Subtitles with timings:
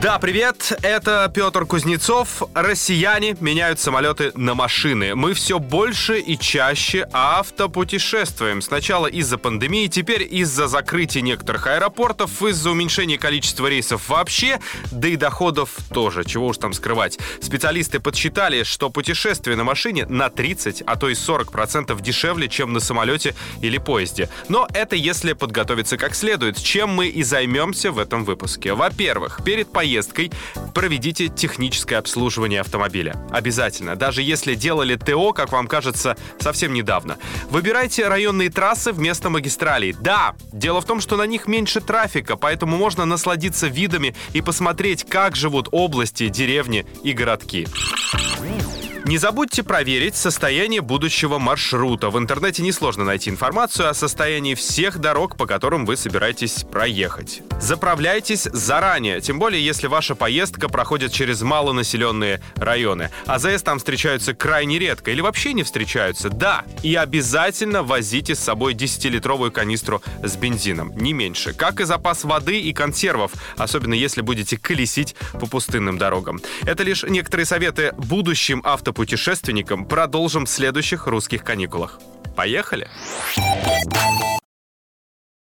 [0.00, 2.42] Да, привет, это Петр Кузнецов.
[2.54, 5.14] Россияне меняют самолеты на машины.
[5.14, 8.62] Мы все больше и чаще автопутешествуем.
[8.62, 14.58] Сначала из-за пандемии, теперь из-за закрытия некоторых аэропортов, из-за уменьшения количества рейсов вообще,
[14.90, 17.18] да и доходов тоже, чего уж там скрывать.
[17.42, 22.80] Специалисты подсчитали, что путешествие на машине на 30, а то и 40% дешевле, чем на
[22.80, 24.30] самолете или поезде.
[24.48, 28.72] Но это если подготовиться как следует, чем мы и займемся в этом выпуске.
[28.72, 30.30] Во-первых, перед поездкой
[30.74, 33.16] проведите техническое обслуживание автомобиля.
[33.30, 37.16] Обязательно, даже если делали ТО, как вам кажется, совсем недавно.
[37.48, 39.96] Выбирайте районные трассы вместо магистралей.
[39.98, 45.06] Да, дело в том, что на них меньше трафика, поэтому можно насладиться видами и посмотреть,
[45.08, 47.66] как живут области, деревни и городки.
[49.06, 52.10] Не забудьте проверить состояние будущего маршрута.
[52.10, 57.42] В интернете несложно найти информацию о состоянии всех дорог, по которым вы собираетесь проехать.
[57.60, 63.10] Заправляйтесь заранее, тем более если ваша поездка проходит через малонаселенные районы.
[63.26, 66.28] АЗС там встречаются крайне редко или вообще не встречаются.
[66.28, 71.54] Да, и обязательно возите с собой 10-литровую канистру с бензином, не меньше.
[71.54, 76.40] Как и запас воды и консервов, особенно если будете колесить по пустынным дорогам.
[76.64, 82.00] Это лишь некоторые советы будущим авто автопутешественникам продолжим в следующих русских каникулах.
[82.34, 82.88] Поехали!